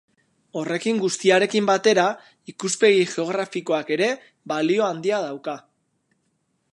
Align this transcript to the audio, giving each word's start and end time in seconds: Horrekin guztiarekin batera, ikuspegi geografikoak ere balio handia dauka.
Horrekin 0.61 0.99
guztiarekin 1.01 1.67
batera, 1.69 2.05
ikuspegi 2.53 3.05
geografikoak 3.11 3.95
ere 3.99 4.09
balio 4.53 4.87
handia 4.89 5.21
dauka. 5.29 5.59